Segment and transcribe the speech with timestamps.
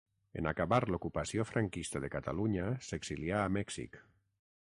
[0.41, 4.01] En acabar l'ocupació franquista de Catalunya s'exilià a Mèxic.